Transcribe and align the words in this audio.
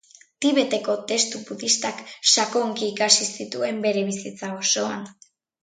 Tibeteko 0.43 0.95
testu 1.11 1.41
budistak 1.49 2.01
sakonki 2.31 2.89
ikasi 2.95 3.29
zituen 3.37 3.81
bere 3.87 4.07
bizitza 4.11 4.51
osoan. 4.59 5.09